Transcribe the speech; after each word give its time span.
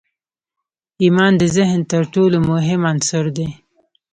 ایمان 1.03 1.31
د 1.37 1.43
ذهن 1.57 1.81
تر 1.91 2.03
ټولو 2.13 2.37
مهم 2.51 2.81
عنصر 2.91 3.25
دی 3.37 3.47